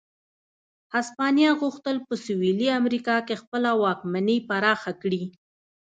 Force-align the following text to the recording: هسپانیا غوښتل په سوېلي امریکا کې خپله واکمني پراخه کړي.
هسپانیا 0.95 1.51
غوښتل 1.61 1.97
په 2.07 2.13
سوېلي 2.25 2.67
امریکا 2.79 3.17
کې 3.27 3.35
خپله 3.41 3.69
واکمني 3.83 4.37
پراخه 4.49 4.91
کړي. 5.01 5.23